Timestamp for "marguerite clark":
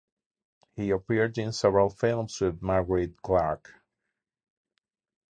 2.63-3.71